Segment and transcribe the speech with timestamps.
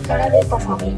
[0.00, 0.94] ククラベコファミ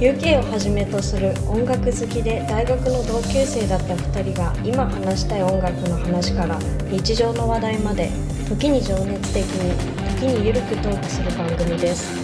[0.00, 6.58] UK をはじめとする音楽好きで大学の同級生だった2人が今話したい音楽の話から
[6.90, 8.08] 日常の話題まで
[8.48, 9.76] 時に情熱的に
[10.20, 12.16] 時にゆるくトークする番組です。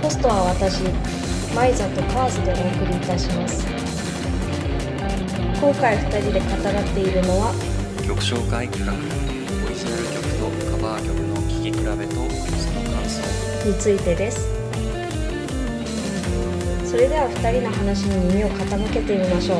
[0.00, 0.82] ホストは私
[1.54, 3.66] マイザとカーズでお送りいたします。
[5.60, 7.52] 今回2人で語らっているのは
[8.06, 9.31] 曲紹介企画。
[13.64, 14.48] についてです。
[16.84, 19.58] それでは2人の話に耳を傾けてみましょう。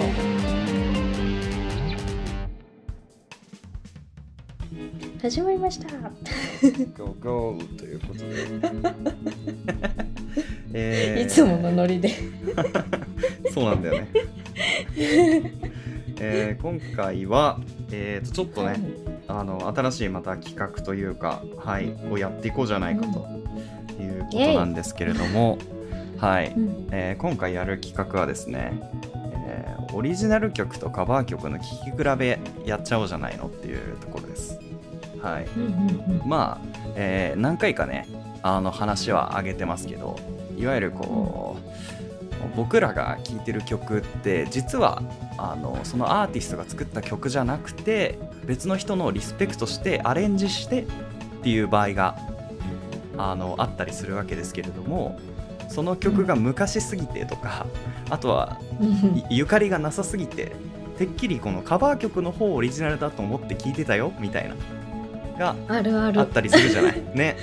[5.21, 5.87] 始まりました。
[6.99, 8.27] ゴーゴーということで、
[10.75, 12.11] えー、いつものノリで。
[13.55, 14.09] そうなんだよね。
[16.19, 17.61] えー、今回は、
[17.93, 18.79] えー、とちょっとね、はい、
[19.29, 23.42] あの新しいまた企画というか、はい、をやっていこうじゃないかと
[24.33, 25.59] ことなんですけれども、
[26.19, 28.81] はい、うん、えー、今回やる企画はですね、
[29.47, 34.59] えー、オリジナル曲とカバー曲の聴き比べやっちゃおうじゃないのっていうところです。
[35.21, 35.47] はい、
[36.27, 38.09] まあ、えー、何回かね
[38.43, 40.19] あの話は上げてますけど
[40.59, 45.03] いわゆるこう、僕らが聴いてる曲って実は
[45.39, 50.87] あのそのアーティストが作った曲じゃなくて別の人のリスペクトしてアレンジしてっ
[51.43, 52.17] ていう場合が
[53.17, 55.19] あのあったりするわけですけれども
[55.69, 57.67] その曲が昔すぎてとか
[58.11, 58.61] あとは
[59.31, 60.53] ゆかりがなさすぎて
[60.99, 64.55] てっきりこのカバー曲の方オリジナルだと思って聴いてたよみたいな
[65.39, 65.57] が
[66.21, 67.03] あったりするじゃない。
[67.15, 67.37] ね。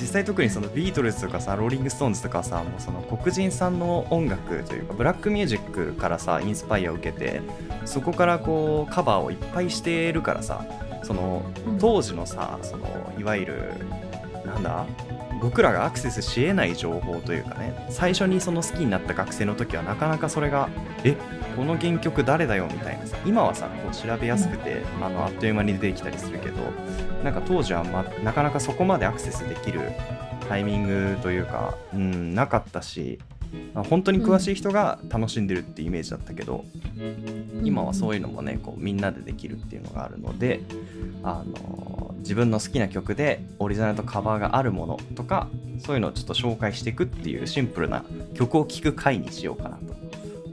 [0.00, 7.40] 実際特にそのビートルズとかさローリング・ストーンズとかさもうその黒人さんの音楽というかブラックミュージックからさインスパイアを受けて
[7.84, 10.64] そこからこうカバーをいっぱいしてるからさ
[11.02, 11.42] その
[11.78, 13.72] 当時のさそのいわゆる
[14.54, 14.86] なんだ？
[15.40, 20.68] 僕らがアクセスし得ない情報というかね最初にその好きになった学生の時はなかなかそれが
[21.02, 21.16] え
[21.56, 26.60] この原曲誰だよみたいなさ今はさこう調べやすくて、あのあっという間に出てきたりするけど
[27.24, 29.80] なんか当時は、ま、なかなかそこまでアクセスできる
[30.48, 33.18] タイミングというか、うん、なかったし
[33.74, 36.64] 本当に詳しい人が楽しんでるってイメージだったけど、
[37.62, 40.60] 今はそういうのもねこうみんなでできるっていうのがあるので
[41.22, 45.48] あの自分の好きな曲でオリジナルとカバーがあるものとか
[45.78, 48.04] そういうのをちょっと紹介していくっていうシンプルな
[48.34, 49.94] 曲を聴く回にしようかなと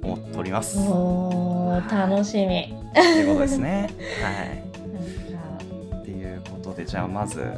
[0.02, 0.78] 思っております。
[0.80, 2.74] お楽しみ。
[2.92, 3.90] っていうことですね。
[4.24, 7.56] はい、っていうことでじゃあまず、うん、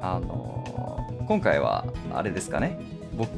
[0.00, 2.78] あの今回はあれですかね。
[3.16, 3.30] 僕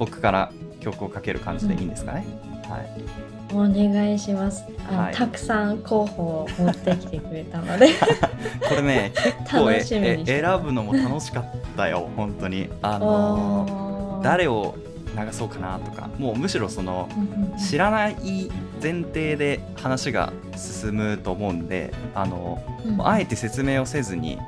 [0.00, 0.50] 僕から
[0.80, 2.26] 曲をかける感じでいいんですかね。
[2.70, 4.64] はい、お願いします。
[4.90, 7.88] あはい、たくさん候補を持ってきてくれたので。
[8.66, 9.82] これね結構え
[10.24, 11.44] 選ぶのも楽しかっ
[11.76, 12.70] たよ 本当に。
[12.80, 14.74] あの誰を
[15.14, 16.08] 流そうかなとか。
[16.18, 17.06] もうむしろその
[17.58, 18.16] 知らない
[18.82, 24.38] 前提で話が進むと思うんであの、うん、あえて説明をせずに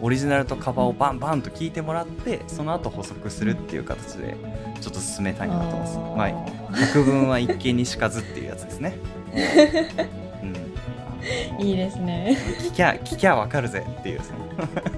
[0.00, 4.36] オリジナルとカバーをバンバンと聞いてもらってその後補足するっていう形で
[4.82, 5.98] ちょっと進めたいなと思います。
[5.98, 8.96] まあ、百聞は一見にしかずっていうやつですね。
[10.42, 12.36] うん、いいですね。
[12.58, 14.20] 聞きゃ聞きゃわかるぜっていう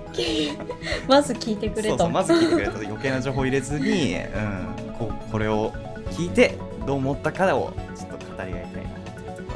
[1.07, 2.09] まず聞いてくれと。
[2.09, 5.71] まず聞いてくれと余計な情報入れずに、うん、ここれを
[6.13, 6.57] 聞いて
[6.87, 9.53] どう思ったかをちょっと語り合いたいなっていうとこ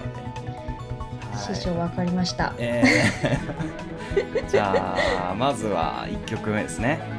[1.32, 1.54] ろで。
[1.54, 2.52] 師匠わかりました。
[2.58, 4.94] えー、 じゃ
[5.30, 7.17] あまずは1曲目ですね。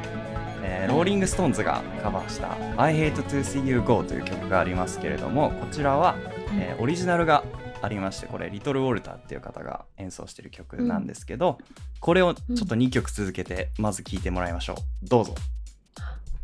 [0.80, 6.16] えー、ローリング・ストーンズがカバーした「I Hate to See You Go」という曲がありますけれどもこちらは、
[6.58, 7.44] えー、オリジナルが
[7.82, 11.66] ありましてこれリトル・ウォルターっていう方が演奏してる曲なんですけど、うん、
[12.00, 14.76] これをちょっと2曲続けてまず聴いてもらいましょう。
[15.06, 15.34] どうぞ。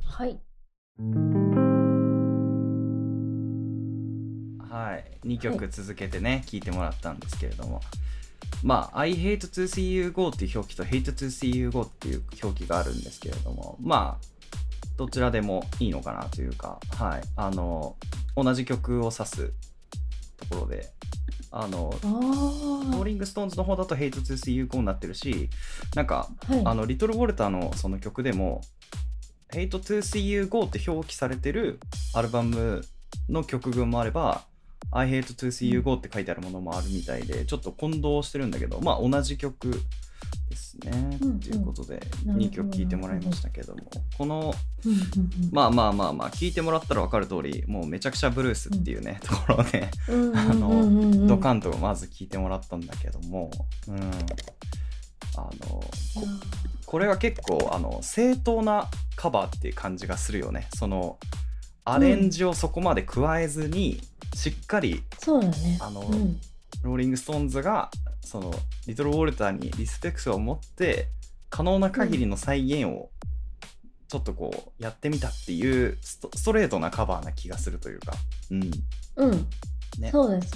[0.05, 0.39] はい。
[4.69, 5.19] はい。
[5.27, 7.81] 2曲続けてね聴、はい、いてもらったんですけれども
[8.63, 14.27] まあ、I hate to see you go っていう表記と hate to see you go っていう表記があるんですけれども、まあ、
[14.97, 17.97] どちらでもいいのかなというか、はい、あの、
[18.35, 19.53] 同じ曲を指す
[20.37, 20.91] ところで、
[21.51, 23.05] あの、ロー。
[23.05, 25.49] リング・ストーンズの方だと hate to see you go になってるし、
[25.95, 28.63] なんか、はい、あの、リトル・ウォルターのその曲でも、
[29.53, 31.81] hate to see you go って表記されてる
[32.15, 32.83] アルバム
[33.29, 34.45] の曲群もあれば、
[34.93, 39.83] I hate to see you go って書いてあるものもあるみたいで、ちょっと混同してるんだけど、まあ同じ曲
[40.49, 41.19] ですね。
[41.21, 43.83] と、うん、いうことで、2曲聴いてもらいましたけども、
[44.17, 44.55] この、
[45.53, 49.91] まあまあまあまあ、聴いてもらったら分かる通り、もうめちゃくちゃブルースっていうね、ところで、
[50.35, 53.51] あの、ドカンとまず聴いてもらったんだけども、
[53.89, 54.11] うん。
[55.37, 55.91] あのこ
[56.87, 61.19] これは結構あの正当なカバーっていう感じがするよねその
[61.89, 64.01] アレンジをそこまで加えずに、
[64.35, 65.79] しっかりそうだね。
[65.81, 66.41] あの、うん。
[66.83, 67.91] ローリング・ストーンズが
[68.21, 68.53] その
[68.87, 71.09] リトル・ウォルターにリスペクトを持って
[71.49, 73.09] 可能な限りの再現を
[74.09, 78.13] ちょっとこうやってみたっていうストレートなカバーな気がするというか、
[78.51, 78.71] うん。
[79.17, 79.49] うん。
[79.99, 80.55] ね、そうです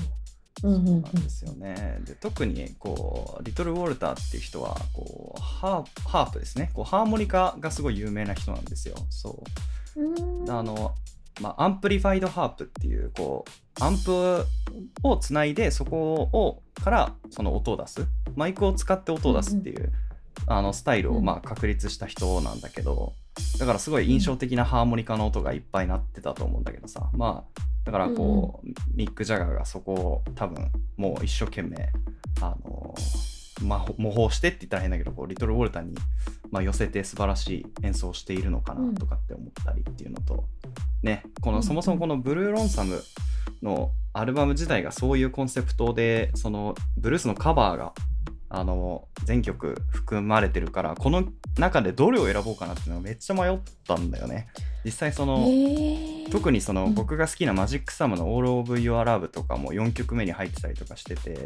[0.63, 1.03] うんうんうん。
[1.03, 1.99] なんですよね。
[2.05, 6.71] で特にこうリトル・ウォルターっていう人はこうハープですね。
[6.75, 8.97] こうハーモニカがすごい有名な人なんですよ。
[9.09, 9.43] そ
[9.97, 10.51] う。
[10.51, 10.95] あの、
[11.41, 14.45] まあ、アンプリファイドハープっていうこうアンプ
[15.03, 18.07] をつないでそこをからその音を出す。
[18.37, 19.93] マイクを使って音を出すっていう、
[20.47, 21.25] あのスタイルをうん。
[21.25, 23.15] まあ確立した人なんだけど
[23.59, 27.09] だからすごい印象的なハーモニカの音がいっぱい鳴ってたと思うんだけどさ。
[27.15, 31.89] まあだからこう、ミック・ジャガーがそこを多分もう一生懸命
[32.43, 32.95] あの
[33.63, 35.95] まあ、模倣してって言ったら変だけどこうリトル・ウォルターに、
[36.51, 40.45] まあ、寄せて素晴らしい演奏をしているのかなとかって思ったりっていうのと、
[41.03, 41.57] ねこうん。
[41.57, 43.03] のそもそもこのブルーロンサム
[43.63, 47.93] のアルバム自体がそういうコンセプトでそのブルースのカバーが
[48.53, 51.25] あの全曲含まれてるからこの
[51.57, 54.49] 中でどれを選ぼうかなっていうのがめっちゃ迷ったんだよね。
[54.85, 56.31] 実際その、へー。
[56.31, 56.95] 特にそのうん。
[56.95, 61.39] 僕が好きなマジックサムの All of Your Love とかも4曲目に入ってたりとかしてて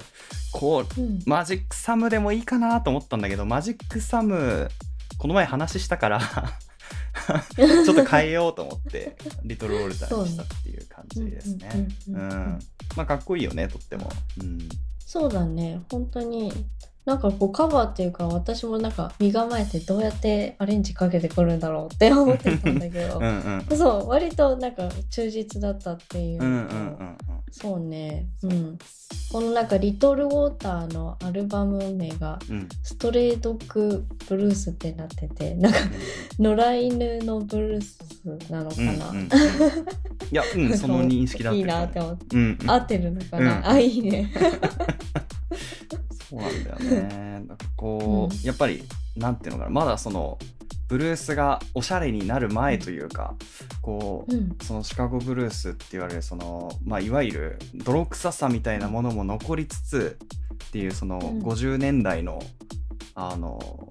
[0.53, 1.23] こううん。
[1.27, 4.71] マジックサムでもいいかなと思ったんだけどマジックサム
[5.19, 6.21] この前話したから
[7.55, 11.89] ちょっと変えようと思ってリトル・ウォルターにしたっていう感じですね。
[12.09, 12.59] うん。
[12.97, 14.11] まあかっこいいよねとっても。
[14.41, 14.59] うん。
[14.99, 15.81] そうだね。
[15.91, 16.53] 本当に
[17.05, 23.19] なんかこうカバーっていうか私もなんか身構えてどうやってアレンジかけてくるんだろうって思ってたんだけど。
[23.19, 23.77] うんうん。
[23.77, 27.17] そう割となんか忠実だったっていううんうんうん
[27.51, 28.27] そうね。
[28.43, 28.79] うん。
[29.31, 32.57] このなんか「リトル・ウォーター」のアルバム名がうん。
[32.57, 35.79] うん「ストレードッグ・ブルース」ってなっててなんか
[36.39, 37.99] 野良犬のブルース
[38.51, 39.27] なのかうんな、うんうん。
[39.29, 39.29] い
[40.31, 42.37] や、うん、その認識だっていいなって思って。
[42.37, 42.71] うんうん。
[42.71, 43.67] 合ってるのかな、うん。
[43.67, 44.33] あいいね
[46.29, 47.45] そうなんだよね。
[47.47, 48.83] なんかこう、やっぱり
[49.17, 50.39] なんていうのかなまだその
[50.89, 53.35] ブルースがおしゃれになる前というか、
[53.81, 60.19] こう、うんそのシカゴブルースって言われるその、まあ、いわゆる泥臭さみたいなものも残りつつ
[60.67, 62.41] っていうそのうん50年代の,、
[63.15, 63.89] あの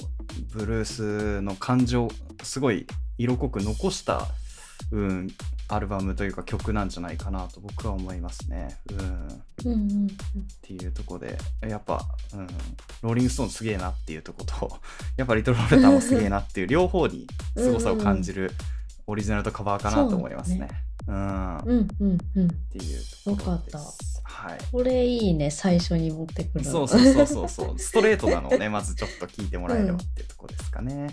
[0.54, 2.10] ブルースの感情
[2.42, 2.88] すごい
[3.18, 4.28] 色濃く残した、
[4.92, 5.28] うん、
[5.70, 8.78] アルバムというか曲なんじゃないかなと僕は思いますね。
[8.92, 9.00] うん。
[9.66, 10.10] うんうんっ
[10.62, 12.48] ていうとこでやっぱ、うん、
[13.02, 14.80] ローリング・ストーンすげえなっていうとこと
[15.18, 18.52] やっぱリトル・ロレターもすげえなっていう両方に凄さを感じる
[19.08, 20.70] オリジナルとカバーかなと思いますね。
[21.08, 22.50] うん、っうんうんうん。
[22.50, 22.82] てい
[23.26, 23.80] うよかった。
[24.24, 24.58] はい。
[24.72, 26.72] これいいね最初に持ってくるの。
[26.72, 27.80] そうそうそうそうそう。
[27.80, 31.10] ストレートなのをねまずちょっと聞いてもらえればっていうところですかね。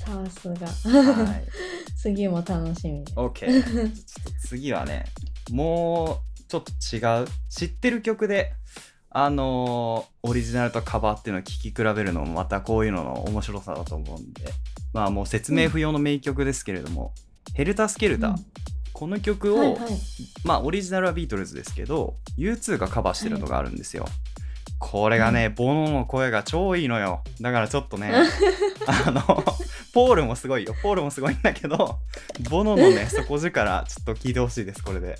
[0.00, 0.66] さすが。
[0.66, 1.44] はい。
[1.96, 3.04] 次も楽しみ。
[3.04, 3.32] OK。
[3.34, 5.04] ちょっと次はね
[5.50, 7.28] もうちょっと違う。
[7.48, 8.54] 知ってる曲で
[9.10, 14.44] あのーオリジナルとカバーっていうのを聴き比べるのもまたこういうのの面白さだと思うんで。
[14.92, 17.14] まあもう説明不要の名曲ですけれども
[17.54, 18.46] 「ヘルタ・スケルタ」うん。
[18.92, 19.78] この曲を、はいはい。
[20.44, 24.06] まあオリジナルはビートルズですけど U2 がカバーしてるのがあるんですよ。
[24.80, 27.22] これがね、ボノの声が超いいのよ。
[27.40, 28.12] だからちょっとね、
[28.88, 29.44] あの、
[29.92, 30.74] ポールもすごいよ。
[30.82, 31.98] ポールもすごいんだけど、
[32.48, 35.14] ボノのね、 底力、ちょっと聞いてほしいです、これで。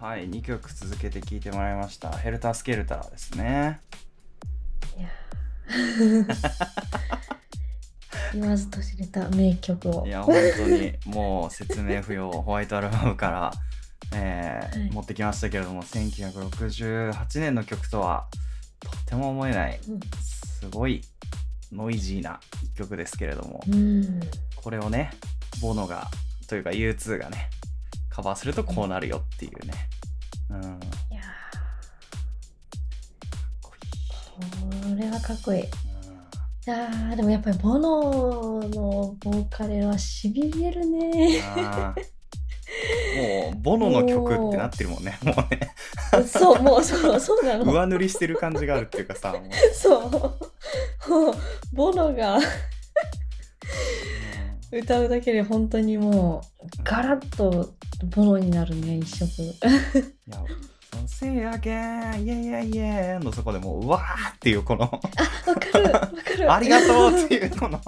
[0.00, 2.16] はい、2曲続けて聴いてもらいました。
[2.16, 3.80] ヘルタースケルターですね。
[4.96, 5.08] いや
[8.32, 13.52] 言わずと知れた名曲をいや、本当にもう説明不要、ホワイトアルバムから、
[14.14, 14.90] えーはい。
[14.90, 18.26] 持ってきましたけれども、1968年の曲とは
[18.80, 20.00] とても思えない、うん。
[20.20, 21.02] すごい
[21.72, 24.20] ノイジーな一曲ですけれども、うん。
[24.56, 25.10] これをね、
[25.60, 26.08] ボノが、
[26.46, 27.50] というか U2 がね、
[28.08, 29.72] カバーするとこうなるよっていうね。
[30.48, 30.62] うん、
[31.12, 31.22] いや
[34.32, 34.40] こ
[34.96, 35.60] れはかっこいい。
[35.60, 35.68] いうん。
[36.66, 41.42] やーでもやっぱりボノのボーカルはしびれるね
[43.16, 45.36] もう、ボノの曲ってなってるもんね、もう。
[45.54, 46.26] ね。
[46.26, 47.72] そうもうそうそうなの。
[47.72, 49.42] 上塗りしてる感じがあるっていうかさ、もう。
[49.74, 50.10] そう。
[50.10, 51.34] もう
[51.72, 52.38] ボノが
[54.72, 57.74] 歌うだけで本当にもうガラッと
[58.04, 59.42] ボノになるね一色。
[59.42, 59.46] い
[60.28, 60.42] や、
[60.92, 66.52] そのせやけん、イエイエイイエイのそこでもう、うわーっていうこの、わかるわかる。
[66.52, 67.84] ありがとうっていうこの、うん、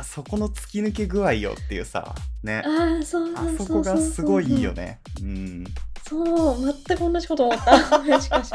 [0.00, 2.62] あそこの突き抜け具合よっていうさ、ね。
[2.64, 5.00] ああそうあそうそこがすごいいいよね。
[5.20, 5.64] うん。
[6.08, 7.78] そう全く同じこと思った
[8.20, 8.50] しかし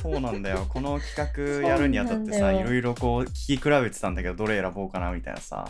[0.00, 5.68] そうなんだよこの企画やるにあたってさいろいろこう聞き比べてたんだけどどれ選ぼうかなみたいなさ、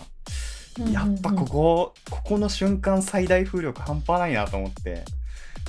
[0.91, 5.05] やっぱここここの瞬間最大風力半端ないなと思って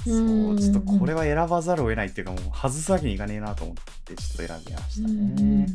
[0.05, 3.75] そうちょっとこれは選ばざるを得ないっていうかもう外すわけにいかねえなと思っ
[4.05, 5.65] てちょっと選びましたね。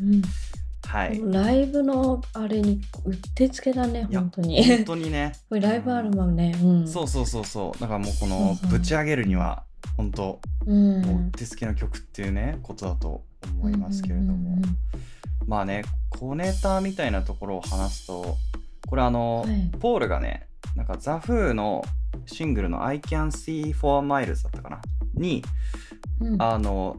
[0.87, 4.63] はい、ライブのあれにうってつけだね本当に。
[4.77, 5.33] 本当にね。
[5.49, 7.79] これライブアルバムね、うん、そうそうそうそう。
[7.79, 9.63] だからもうこのぶち上げるには
[9.97, 13.23] 本当、うん、もううってつけの曲っていうねことだと
[13.59, 14.57] 思いますけれども、
[15.45, 18.37] まあね小ネタみたいなところを話すと
[18.87, 21.83] これあの、はい、ポールがねなんかザ・フーの
[22.25, 24.81] シングルの I Can See for Miles だったかな？
[25.15, 25.43] に、
[25.91, 25.96] うん、
[26.39, 26.97] あの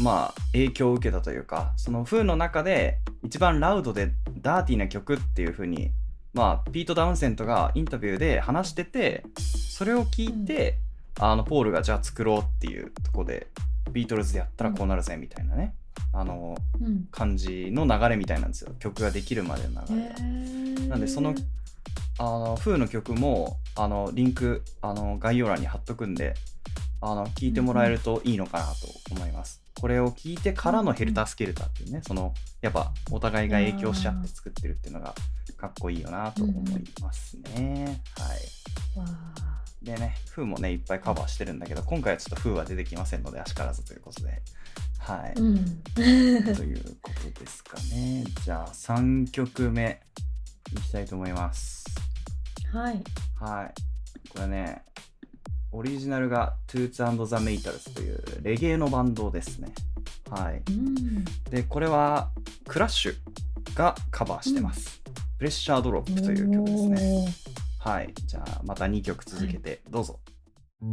[0.00, 5.90] まあ影響を受けたというかそのフーの中で一番ラウドでダーティーな曲っていう風に
[6.32, 10.78] まあピート・ダウンセントがインタビューで話しててそれを聞いて、
[11.18, 13.48] うん、あのポールがじゃあ作ろうっていうとこで
[13.92, 15.74] ビートルズでやったらこうなるぜみたいなね、
[16.12, 18.72] あの、うん、感じの流れみたいなんですよ。
[18.78, 20.08] 曲ができるまでの流れ
[20.84, 20.88] が。
[20.90, 21.34] なんでその
[22.18, 26.34] あのフーの曲もあのリンクあの概要欄に貼っとくんで
[27.02, 29.62] あの聞いてもらえるといいのかなと思います。
[29.80, 35.14] これを聞いてからのヘルタースケルターっていうね、そのやっぱお互いが影響し合って作ってるっていうのが
[35.56, 38.02] かっこいいよなと思いますね。
[38.18, 39.84] はい。
[39.84, 44.42] でね、フーもね、いっぱいカバーしてるんだけど、今回はちょっとフーは出てきませんので、あしからずということで。
[44.98, 45.32] はい。
[45.36, 48.24] うん、 ということですかね。
[48.44, 50.02] じゃあ、3曲目
[50.76, 51.86] いきたいと思います。
[52.70, 53.02] はい。
[53.36, 54.28] はい。
[54.30, 54.82] これね、
[55.72, 59.72] オリジナルが Toots and the Maytals というレゲエのバンドですね。
[60.28, 60.62] はい。
[60.68, 62.30] うん、で、これは
[62.66, 63.14] クラッシュ
[63.74, 65.00] がカバーしてます。
[65.06, 67.34] うん、プレッシャードロップという曲ですね。
[67.78, 68.12] はい。
[68.26, 70.18] じゃあ、また2曲続けてどうぞ。
[70.82, 70.88] は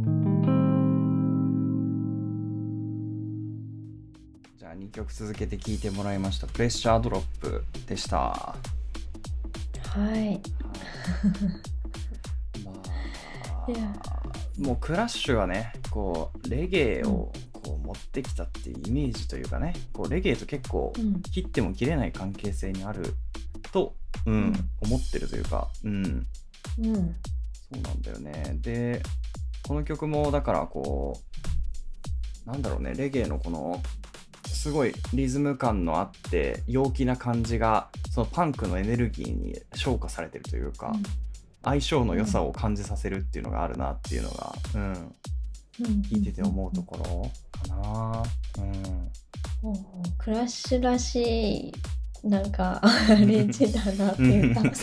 [4.56, 6.46] い、じゃあ、2曲続けて聴いてもらいました。
[6.46, 8.16] プレッシャードロップでした。
[8.16, 8.56] は
[10.16, 10.40] い。
[12.64, 14.17] まあ、
[14.58, 20.92] もうクラッシュはねこうレゲエをこう持ってきたっていうイメージというかねこうレゲエと結構
[21.32, 23.14] 切っても切れない関係性にある
[23.72, 23.94] と、
[24.26, 26.26] うん、うん、思ってるというか、うん、うん、
[26.74, 28.58] そうなんだよね。
[28.60, 29.02] で
[29.66, 31.20] この曲もだからこ
[32.46, 33.80] うなんだろうねレゲエのこの
[34.46, 41.27] すごいリズム感のあって陽気な感じがそのパンクのエネルギーに昇華されてるというか、うん
[41.64, 45.14] 相性の良さを感じさせるっていうのがあるなっていうのが、うん、
[45.80, 47.30] 聞いてて思うところ
[47.74, 48.22] かな。
[48.58, 48.60] う
[49.70, 49.74] ん、
[50.18, 51.72] クラッシュらしい
[52.24, 52.50] なん。
[52.52, 54.72] かアレンジだなっていうかなん。
[54.72, 54.80] か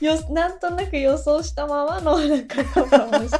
[0.00, 0.58] よなん。
[0.60, 2.46] となく予想したままのなん。
[2.46, 3.38] かカバーをして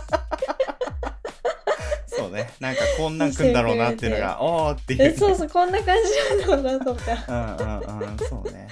[2.07, 2.75] そうねなん。
[2.75, 3.17] かこん。
[3.19, 3.33] なん。
[3.33, 3.53] くん。
[3.53, 5.73] だろうなっていうのがおおっていうそうそうこん。
[5.73, 5.97] な感
[6.39, 6.63] じなん。
[6.63, 7.57] だろうなとかうん。
[8.01, 8.11] うん。
[8.11, 8.19] うん。
[8.19, 8.69] そうね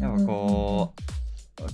[0.00, 1.00] やっぱこう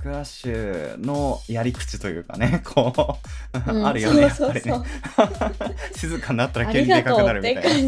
[0.01, 3.19] クラッシュのやり口というかね、 こ
[3.55, 4.73] う、うん、あるよね、やっぱりね。
[5.95, 7.71] 静かになったら急にでかくなるみたいな。
[7.71, 7.79] ね、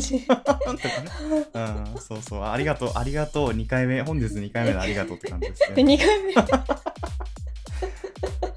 [1.55, 5.83] うん、そうそう、ありがとう、ありがとう、2回目、本日2回目のありがとうって感じですね。
[5.83, 6.35] 2回目。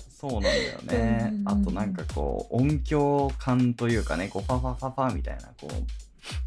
[0.10, 1.34] そうなんだよね。
[1.46, 5.74] あとなんかこう、音響感というかね、こう、ファファファファみたいな、こう、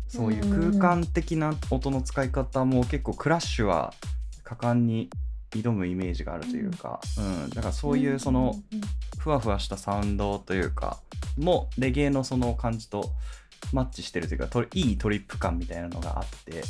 [0.09, 3.93] そういう空間的な音の使い方も結構クラッシュは
[4.45, 5.11] 果敢に
[5.51, 8.55] 挑むイメージがあるというか、うん、うん、だからそういうその
[9.19, 10.99] ふわふわしたサウンドというか
[11.39, 13.13] もレゲエのその感じと
[13.73, 16.63] マッチしてるというかいいトリップ感みたいなのがあって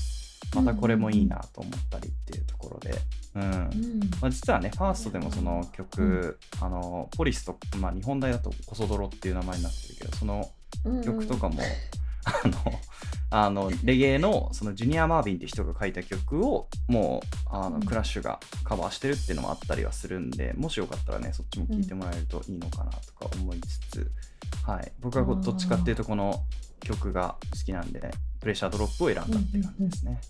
[0.55, 2.95] またこれもいいなと思ったりっていうところで、
[3.35, 10.51] うん、うん、まあ、実はねファーストでもその曲、うん、あのポリスと、まあ、日本大だとコソドロっていう名前になってるけどその
[11.05, 11.61] 曲とかも、
[12.27, 12.55] あの
[13.29, 24.13] あのレゲエのそのジュニア・マービンって人が書いた曲をもうあのクラッシュがカバーしてるっていうのもあったりはするんでもしよかったらねそっちも聴いてもらえるといいのかなとか思いつつ、
[24.65, 26.45] はい、僕はどっちかっていうとこの
[26.81, 30.21] 曲が好きなんで、ね、プレッシャードロップを選んだっていう感じですね。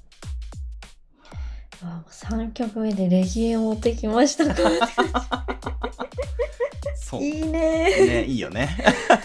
[1.82, 4.46] あ3曲目でレゲエを持ってきました。
[7.18, 8.76] かいいねねいいよね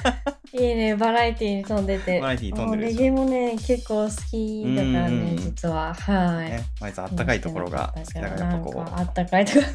[0.54, 2.20] いいね、バラエティーに飛んでて。
[2.20, 5.94] バラエティー飛んでるレゲエもね、結構好きだからね、実は。
[5.94, 6.50] はい。
[6.50, 8.82] ね、あいつあったかいところが好きだから、やっぱこう。
[8.82, 9.66] あったかいところ。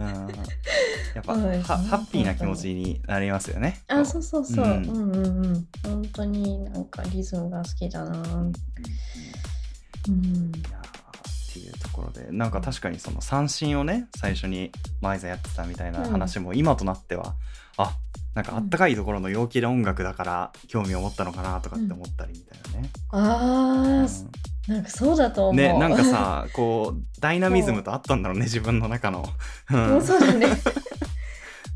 [0.00, 0.14] うん、や
[1.20, 3.82] っぱ、 ね、ハッピーな気持ちになりますよね。
[3.86, 4.64] あ、そうそうそう。
[4.64, 4.80] うん、うん
[5.14, 8.10] うんうん本当になんかリズムが好きだな。
[8.10, 8.52] うん。
[11.48, 17.34] っていうところでなんか確かにその三振をね最初に前座やってたみたいな話も今となっては、
[17.76, 17.96] あ
[18.34, 22.90] なんかあったかいところの陽気な音楽だから興味を持ったのかなとかって思ったりみたいなね。
[23.10, 24.06] あ
[24.68, 25.54] あ、なんかそうだと思う。
[25.56, 29.24] ねなんかさ こうダイナミズムとあったんだろうね自分の中の。
[29.70, 30.46] もうそうだね。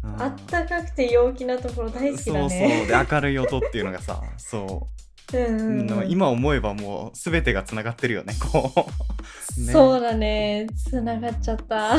[0.05, 2.87] うんあったかくて陽気なところ大好きだそうそうね。
[2.87, 4.89] で明るい音っていうのがさそ
[5.33, 8.73] うう、んうんうん今思えばもう全てがつながってるよねこ
[9.57, 10.67] う ねそうだね。
[10.77, 11.97] つながっちゃった。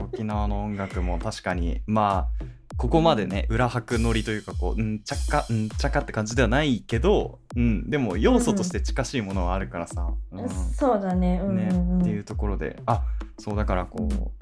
[0.00, 2.44] 沖縄の音楽も確かにまあ
[2.76, 10.48] ここまでね裏拍乗りというかこううんちゃかうんちゃかって感じではないけど、うん、でも要素として近しいものはあるからさ、うん。
[10.48, 11.40] そうだね。
[11.42, 12.00] うんねうんうん。
[12.00, 12.80] っていうところで。
[12.86, 13.02] あ
[13.38, 14.34] そうだからこう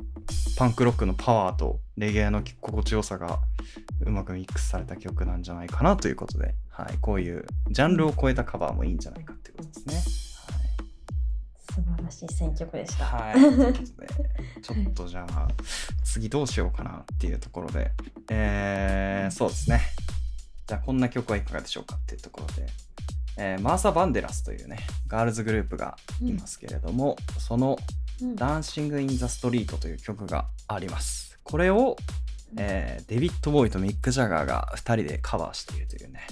[0.56, 3.40] パンクロックのパワーとレゲエの心地よさが
[4.00, 10.31] うまくミックスされた曲なんじゃないかなということで、はい、こういうジャンルを超えたカバーもいいんじゃないかっていうことですね。
[11.74, 13.06] 素晴らしい選曲でした。
[13.06, 13.40] はい、
[14.60, 15.48] ちょっとじゃあ
[16.04, 17.92] 次どうしようかなっていうところで、
[18.30, 19.80] えー、そうですね
[20.66, 22.66] じゃあこんな曲はいかがでしょうかっていうところで、
[23.38, 27.78] えーマーサ・バンデラスというねガールズグループがいますけれども、その
[28.20, 31.38] うんダンシング・イン・ザ・ストリートという曲があります。
[31.42, 31.96] これを、
[32.58, 36.26] えーデビッド・ボーイとミック・ジャガーが2人でカバーしているというね、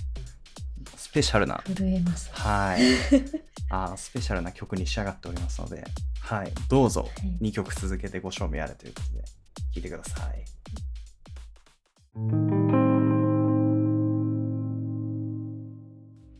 [0.97, 2.31] スペシャルな、震えます。
[2.33, 2.83] はい、
[3.71, 5.85] あースペシャルな曲に仕上がっておりますので、
[6.21, 7.09] はい、どうぞ
[7.41, 9.27] い2曲続けてご賞味あれということで、聴
[9.77, 10.45] いてください。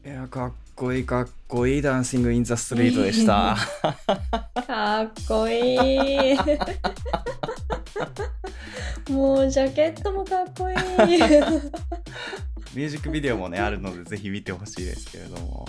[0.05, 3.57] いや、かっこいいかっこいいダンシング・イン・ザ・ストリートでした。
[4.67, 6.39] かっこいい。
[9.09, 10.77] もうジャケットもかっこいい。
[10.77, 15.67] ミュージックビデオもねあるのでぜひ見てほしいですけれども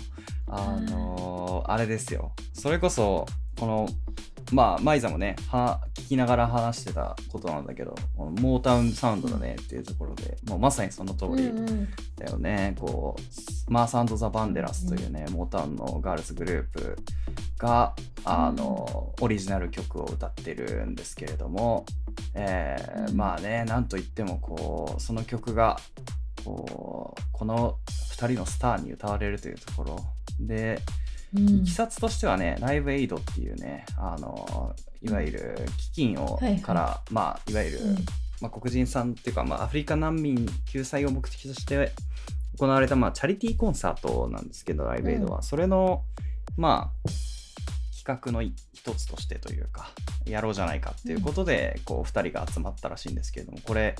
[0.47, 3.25] あのーあれですよそれこそ
[3.59, 3.89] この
[4.51, 11.87] まあマイザもねは聞きながら話してたことなんだけどモータウンサウンドだねっていうところでもうまさにその通りうんうん。
[12.17, 16.97] だよね、こうマースザ・バンデラスというね、モータウンのガールズグループ
[17.57, 21.85] があの、オリジナル曲を歌ってるんですけれども、
[22.35, 23.17] えーうん。
[23.17, 25.79] まあねなんといってもこうその曲が
[26.43, 29.99] こうこの2人のスターに歌われるというところ
[30.39, 31.00] でうん
[31.33, 36.61] いきさつとしてはね、ライブエイドっていうね、あのいわゆる基金を、はいはい。
[36.61, 37.95] から、まあ、いわゆる、うん。
[38.41, 41.91] まあ、黒人さんっていうか、まあ、アフリカ難民救済を目的として
[42.57, 45.41] 行われた、まあ、チャリティーコンサートなんですけど、ライブエイドは。
[45.41, 46.03] それの、
[46.57, 47.09] まあ、
[48.03, 48.55] 企画の一
[48.95, 49.89] つとしてというか、
[50.25, 53.95] やろうじゃないかっていうことで、こう、2人が集まったらしいんですけれども、これ、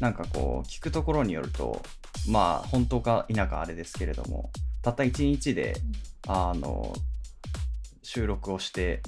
[0.00, 1.82] なんかこう、聞くところによると、
[2.28, 4.50] まあ、本当か否かあれですけれども、
[4.82, 5.74] たった1日で、
[6.28, 6.94] あの
[8.02, 9.02] 収録をして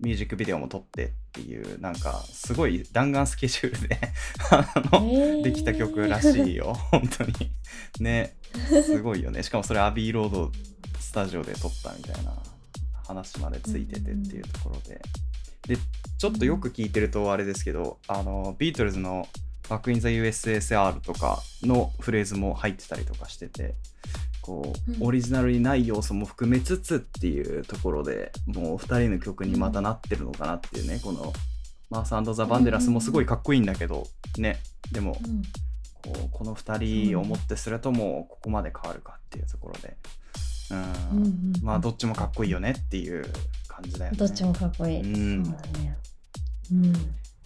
[0.00, 3.98] ミュージックビデオも撮ってっていうなんかすごい弾丸スケジュールで
[4.50, 5.42] あの、えー。
[5.42, 6.74] できた曲らしいよ。
[6.90, 7.32] 本当に。
[8.00, 8.34] ね。
[8.84, 9.42] すごいよね。
[9.42, 10.52] しかもそれアビーロード
[10.98, 12.34] スタジオで撮ったみたいな
[13.06, 15.00] 話までついててっていうところで。
[15.66, 15.76] で
[16.16, 19.28] ちょっとよく聞いてるとあれですけどあのビートルズの
[19.68, 23.74] 「バック・イン・ザ・ USSR」とかのフレーズも入ってたりとかしてて
[24.48, 31.32] こう、うんオリジナルにない要素も含めつつっていうところでもう2人の曲にまたなってるのかなっていうね、この
[31.90, 34.06] マースザ・バンデラスもすごいかっこいいんだけど、
[34.38, 34.58] ね
[34.90, 35.42] でもうん
[36.02, 39.96] こうこの2人をもってするともうここまで変わるかっていうところで、
[40.70, 43.24] うんまあどっちもかっこいいよねっていう
[43.68, 44.18] 感じだよね。
[44.18, 45.00] どっちもかっこいい。
[45.00, 45.98] うんそうだね。
[46.72, 46.86] うん。
[46.86, 46.92] い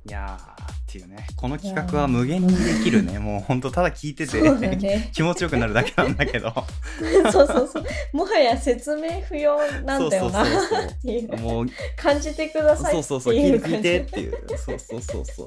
[0.06, 1.26] やーっていうね。
[1.37, 3.18] この企画は無限にできるね。
[3.18, 5.11] もうほんとただ聞いてて、ね。
[5.14, 6.52] 気持ちよくなるだけなんだけど。
[7.33, 7.85] そうそうそう。
[8.12, 10.44] もはや説明不要なんだよな。
[10.44, 10.85] そうそうそうそう。
[10.85, 11.37] っていう。
[11.38, 13.35] もう感じてくださいそうそうそう。
[13.35, 14.37] 聞いうてっていう。
[14.59, 15.46] そうそうそうそう。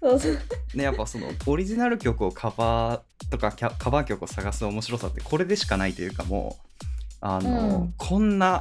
[0.00, 0.38] そうそう。
[0.74, 6.86] ねやっぱそのオリジナル曲をカバーとかカバー曲を探す面白さってこれでしかないというかもう
[7.22, 7.94] あの、うん。
[7.96, 8.60] こんな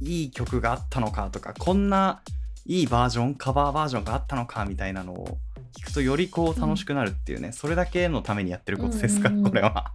[0.00, 2.22] いい曲があったのかとかこんな
[2.66, 5.38] いいバージョンカバーバージョンがあったのかみたいなのを
[5.78, 9.46] 聞くとよりこう楽しくなるっていうね、それだけのためにやってることですか、うんうん。
[9.46, 9.92] うんこれは。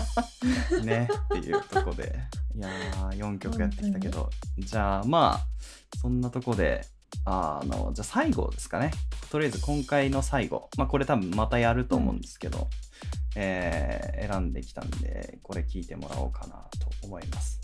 [0.84, 2.18] ねっていうとこで。
[2.54, 4.30] いやー4曲やってきたけど。
[4.58, 5.46] じゃあまあ
[5.98, 6.86] そんなとこで
[7.24, 8.90] あのじゃあ最後ですかね。
[9.30, 10.70] とりあえず今回の最後。
[10.78, 12.68] まあこれ多分またやると思うんですけど、
[13.34, 17.60] えー選んできたんでこれ聞いてもらおうかなと思います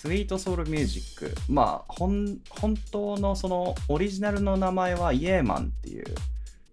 [0.00, 1.34] スイートソウルミュージック。
[1.46, 6.06] まあ本本当のそのオリジナルの名前はイエーマンっていう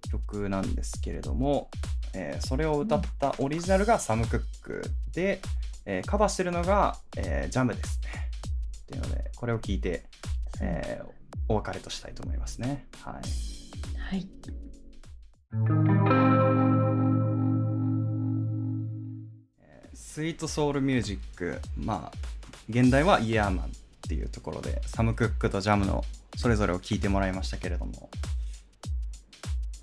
[0.09, 1.69] 曲なんですけれども、
[2.13, 4.81] えーそれを歌ったオリジナルがサム・クック。
[5.11, 5.41] で、
[5.85, 8.09] えーカバーしてるのが、えージャムですね。
[8.83, 10.05] っていうのでこれを聞いて、
[10.61, 11.07] えー
[11.49, 12.87] お別れとしたいと思いますね。
[13.01, 13.13] はい。
[13.99, 14.25] はい。
[19.93, 21.59] スイートソウルミュージック。
[21.75, 23.69] まあ現代はイヤーマンっ
[24.08, 26.03] ていうところでサム・クックとジャムの
[26.36, 28.10] それぞれを聞いてもらいましたけれども、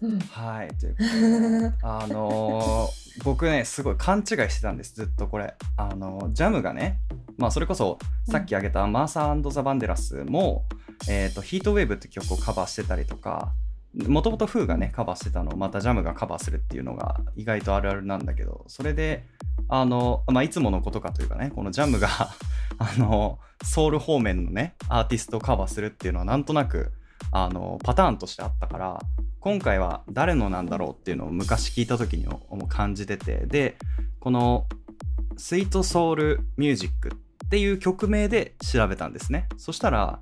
[0.02, 1.72] うん、はいということで。
[1.82, 5.54] あのー、僕ねすごい勘違いしてたんですずっとこれ。
[5.76, 7.00] あのー、ジャムがね
[7.38, 7.98] まあそれこそ
[8.30, 10.66] さっき挙げたマーサーザ・バンデラスも、
[11.08, 13.52] えーと、ヒートウェーブって曲をカバーしてたりとか
[13.94, 19.24] もともとフーがねカバーしてたのをまたジャムがカバーするっていうのが意外とあるあるなんだけどそれで
[19.68, 22.08] あの、まあ、いつものことかというかねこのジャムが
[22.78, 26.92] あのソウル方面のねアーティストをカバーするっていうのはなんとなく
[27.32, 29.00] あのパターンとしてあったから
[29.40, 33.76] 今回は誰のなんだろうっていうのを昔聞いた時にも感じててで
[34.20, 34.66] この
[35.36, 37.10] 「スイートソウルミュージック」
[37.44, 39.48] っていう曲名で調べたんですね。
[39.58, 40.20] そしたら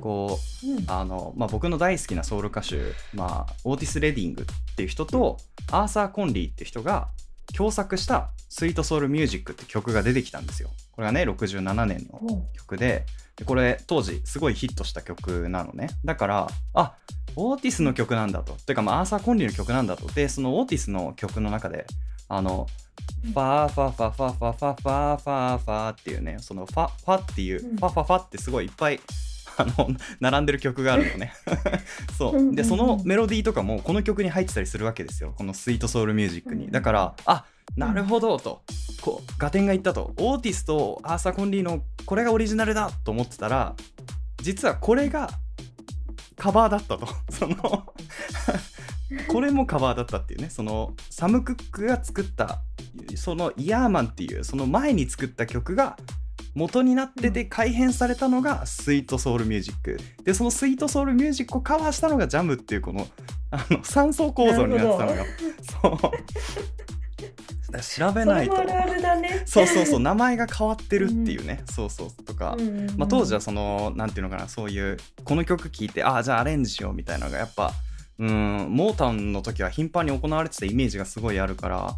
[0.00, 2.76] こう、うん、あのまあ、僕の大好きなソウル歌手、
[3.14, 5.36] まあ、オーティス・レディングっていう人と
[5.70, 7.08] アーサー・コンリーっていう人が
[7.56, 10.70] 共作した「スイートソウルミュージック」って曲が出てきたんですよ。
[10.92, 12.20] これがね67年の
[12.54, 15.88] 曲ででこれ当時すごいヒットした曲なのね。
[16.04, 16.94] だからあ
[17.36, 18.52] オーティスの曲なんだと。
[18.66, 20.06] てかまあアーサー・コンリーの曲なんだと。
[20.12, 21.86] でそのオーティスの曲の中で
[22.28, 22.66] あの
[23.22, 29.00] ファーファファファファファファファファっていうねそのファファっていうファファファってすごいいっぱい
[29.56, 29.88] あの
[30.20, 31.32] 並んでる曲があるのね。
[32.16, 32.54] そう。
[32.54, 35.34] でそのメロディーとかもこの曲に入ってたりするわけですよ。
[35.36, 36.70] このスイートソウルミュージックに。
[36.70, 37.44] だからあ
[37.76, 38.62] なるほどと。
[39.00, 40.12] こうガテンが言ったと。
[40.18, 43.74] オーティスとアーサー・コンリーのこれがオリジナルだと思ってたら
[44.40, 45.30] 実はこれが
[46.36, 47.06] カバーだったと。
[47.30, 47.56] その
[49.28, 50.50] これもカバーだったっていうね。
[50.50, 52.62] そのサム・クックが作った
[53.16, 55.96] そのイヤーマンっていうその前に作った曲が
[56.54, 59.98] 元になってて改編されたのがスイートソウルミュージック。
[60.24, 63.06] でそのスイートソウルミュージックをカバーしたのがジャムっていうこの
[63.50, 65.24] あの3層構造になってたのよ。
[65.82, 66.12] そう。
[67.80, 68.56] 調べないと。
[69.46, 70.00] そうそうそう。
[70.00, 72.22] 名前が変わってるっていうね、うん、そうそう。
[72.24, 74.48] とか、うんうんうん、まあ、当時はそのなんていうのかな。
[74.48, 77.72] そういうこの曲聴いてああじゃあアレンジしようみたいなのがやっぱ
[78.18, 81.96] うんモータウンの時は頻繁に行われてたイメージがすごいあるから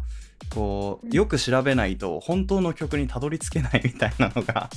[0.53, 4.69] こうよく調べないと本当の曲にたどり着けないみたいなのが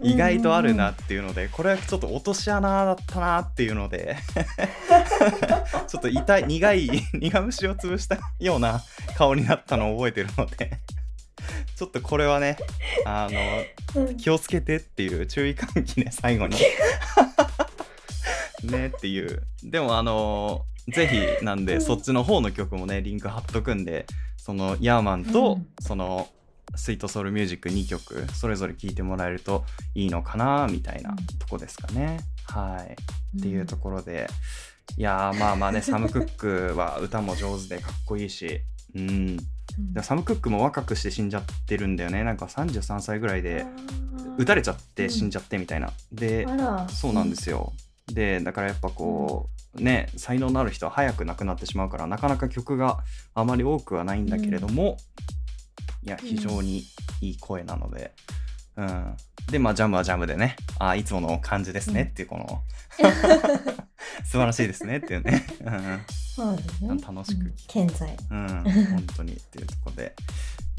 [0.00, 4.16] 意外とあるなっていうのでこれはちょっと落とし穴だったなっていうので
[5.88, 8.82] ちょっと痛い苦い苦虫を潰したような
[9.16, 10.78] 顔になったのを覚えてるので
[11.76, 12.56] ちょっとこれはね
[13.04, 16.56] あの気をつけてっていう注意喚起ね最後に。
[18.64, 19.42] ねっていう。
[19.64, 24.06] でもあのぜひなんで、そっちの方の曲もねリンク貼っとくんで
[24.42, 26.28] そのヤーマンと、その
[26.74, 32.18] スイートソウルミュージック2曲それぞれ聴いてもらえるといいのかなみたいなとこですかね。
[32.46, 32.96] はい、
[33.38, 34.28] っていうところで。
[34.96, 38.62] いやまあまあねサム・クックは歌も上手でかっこいいし、
[38.96, 39.36] うん、
[40.02, 42.24] サム・クックも若くして死んじゃってるんだよね。
[42.24, 43.64] なんか33歳ぐらいで
[44.38, 45.92] 撃たれちゃって死んじゃってみたいな。
[46.10, 46.48] で
[46.88, 47.72] そうなんですよ。
[48.12, 52.98] でだからやっぱこうね才能のある人は早く亡くなってしまうからなかなか曲が
[53.34, 54.98] あまり多くはないんだけれども、
[56.02, 56.84] うん、いや非常に
[57.20, 58.12] いい声なので、
[58.76, 59.16] うん、
[59.50, 62.62] でまあジャムはジャムでねあいつもの感じですねっていうこの
[64.24, 66.00] 素晴らしいですねっていうね、うん、
[66.34, 66.88] そうですね。
[66.88, 68.16] 楽しく、健在。
[68.30, 68.46] うん。
[68.46, 70.14] 本当にっていうところで。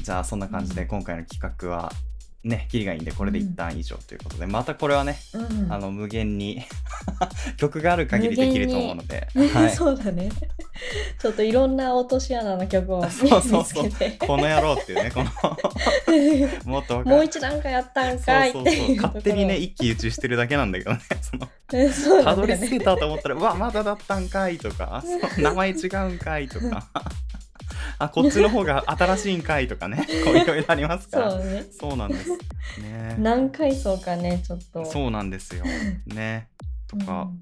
[0.00, 1.92] じゃあそんな感じで今回の企画は
[2.44, 6.62] ね、キリがいいんで、これで一旦以上ということで、うん、またこれはね、うん、あの無限に
[7.56, 10.28] 曲がある限りできると思うので、はい、 そうだね。
[11.18, 13.90] ちょっといろんな落とし穴の曲を そうそうそう。
[14.18, 18.96] この野郎っていうね、このもっともう一段階やったんかいそうそうそう。
[18.96, 21.48] 勝手にね、一喜一憂してるだけなんだけどね、その、
[21.90, 25.02] そうたどり着けたと思ったら、うわ、まだだったんかいとか、
[25.38, 26.88] 名前違うんかいとか。
[27.98, 30.06] あこっちの方が新しいんかいとかね。
[30.24, 31.30] こういろいろありますから。
[31.30, 32.30] そう,、ね、そうなんです。
[32.80, 33.16] ね。
[33.18, 34.84] 何回層かねちょっと。
[34.84, 35.64] そうなんですよ。
[36.06, 36.48] ね。
[36.86, 37.32] とか、うん、っ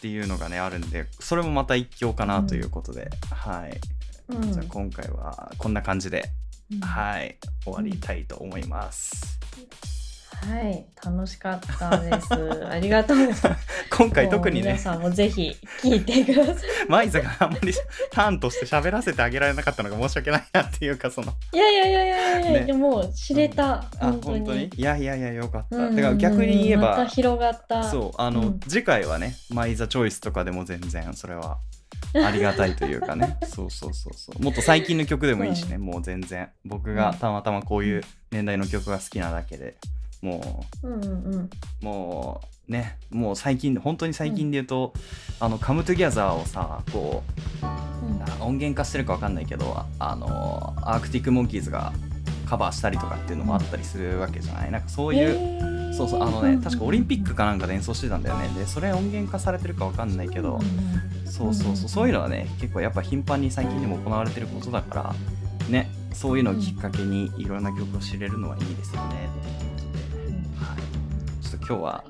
[0.00, 3.80] ていうのがねあるんでそれもまた一興かなということで、うん、はい、
[4.28, 6.30] うん、じゃあ今回はこんな感じで、
[6.80, 7.38] はい。
[7.64, 9.38] 終わりたいと思います、
[10.44, 12.34] はい、楽しかったです。
[12.66, 13.18] ありがとう。
[13.90, 14.68] 今回特にね。
[14.68, 16.56] 皆さんもぜひ聞いてください。
[16.88, 17.72] マイザがあんまり
[18.10, 21.32] ターンとして喋らせてあげられなかったのが申し訳ないなっていうかその。
[21.52, 24.70] いやいやいやいやいや、ね、でも知れた、うん、本当に。
[24.76, 25.76] いやいやいやよかった。
[25.76, 26.90] うん、だから逆に言えば。
[26.90, 27.82] また広がった。
[27.90, 31.58] そうあの、うん、次回はねマイザチョイスとかでも全然それは。
[32.14, 39.76] ありがたいというかね そうそうそうそうもっと最近の曲でもいいしね、もう全然僕がたまたまこういう年代の曲が好きなだけで
[40.22, 41.06] もう、うんう
[41.38, 41.50] ん、
[41.82, 44.92] もうねもう最近本当に最近で言うと
[45.40, 47.22] 「うん、あのカムトゥギャザー」をさこ
[47.62, 47.66] う、
[48.06, 51.92] うん、音源化してるか分かんないけどあのアークティック・モンキーズが
[52.48, 54.70] カバーしたりとかっていうのもあったりするわけじゃない？
[54.70, 58.48] なんかそういう、えー、そうそうあのね確かオリンピックかなんかで演奏してたんだよね。
[58.56, 60.60] でそれ音源化されてるかわかんないけど、
[61.24, 69.28] そうそうそうそういうのはね結構やっぱ頻繁に最近でも行われてることだからねそういうのをきっかけにいろんな曲を知れるのはいいですよね
[71.68, 72.04] 今日は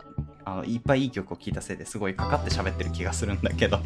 [0.45, 3.81] あのいっぱいいい曲を聴いたせいですごいかかって喋ってる気がするんだけど。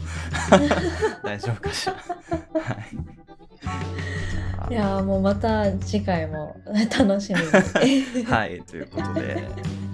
[1.25, 1.95] 大丈夫かしら？
[1.95, 1.99] は
[4.69, 4.75] い。
[4.75, 6.61] いやもうまた次回も
[6.99, 8.25] 楽しみに。
[8.27, 9.49] はいということで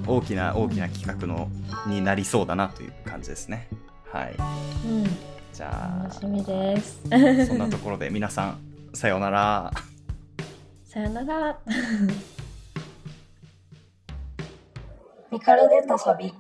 [0.06, 1.48] 大きな大きな企画の
[1.86, 3.68] になりそうだなという感じですね。
[4.12, 4.34] はい、
[4.86, 5.04] うん、
[5.52, 7.00] じゃあ楽しみです。
[7.46, 8.58] そんなところで皆さん
[8.92, 9.72] さようなら。
[10.84, 11.58] さようなら
[15.32, 16.32] ミカルデタサビ